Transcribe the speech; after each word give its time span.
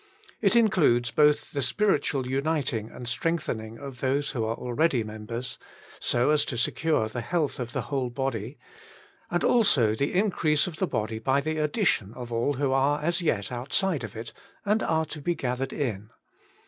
It 0.41 0.55
includes 0.55 1.11
both 1.11 1.51
the 1.51 1.61
spiritual 1.61 2.25
uniting 2.25 2.89
and 2.89 3.07
strengthening 3.07 3.77
of 3.77 3.99
those 3.99 4.31
who 4.31 4.43
are 4.43 4.55
already 4.55 5.03
members, 5.03 5.59
so 5.99 6.31
as 6.31 6.43
to 6.45 6.57
secure 6.57 7.07
the 7.07 7.21
health 7.21 7.59
of 7.59 7.71
the 7.71 7.83
whole 7.83 8.09
body; 8.09 8.57
and 9.29 9.43
also 9.43 9.93
the 9.93 10.15
increase 10.15 10.65
of 10.65 10.77
the 10.77 10.87
body 10.87 11.19
by 11.19 11.39
the 11.39 11.59
addition 11.59 12.15
of 12.15 12.33
all 12.33 12.53
who 12.53 12.71
are 12.71 12.99
as 12.99 13.21
yet 13.21 13.51
outside 13.51 14.03
of 14.03 14.15
it, 14.15 14.33
and 14.65 14.81
are 14.81 15.05
to 15.05 15.21
be 15.21 15.35
gathered 15.35 15.71
in. 15.71 16.09